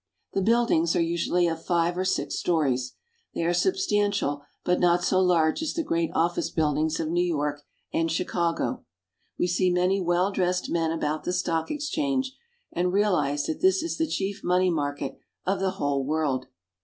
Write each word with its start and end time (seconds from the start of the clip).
The 0.33 0.41
buildings 0.41 0.95
are 0.95 0.99
usually 0.99 1.47
of 1.47 1.63
five 1.63 1.95
or 1.95 2.05
six 2.05 2.33
stories. 2.33 2.95
They 3.35 3.43
are 3.43 3.53
substantial, 3.53 4.41
but 4.65 4.79
not 4.79 5.03
so 5.03 5.21
large 5.21 5.61
as 5.61 5.75
the 5.75 5.83
great 5.83 6.09
office 6.15 6.49
buildings 6.49 6.99
of 6.99 7.07
New 7.09 7.23
York 7.23 7.61
and 7.93 8.11
Chicago. 8.11 8.83
We 9.37 9.45
see 9.45 9.69
many 9.69 10.01
well 10.01 10.31
dressed 10.31 10.71
men 10.71 10.89
about 10.91 11.23
the 11.23 11.31
stock 11.33 11.69
exchange, 11.69 12.35
and 12.71 12.91
realize 12.91 13.45
that 13.45 13.61
this 13.61 13.83
is 13.83 13.99
the 13.99 14.07
chief 14.07 14.41
money 14.43 14.71
market 14.71 15.19
of 15.45 15.59
the 15.59 15.69
whole 15.77 16.03
world. 16.03 16.47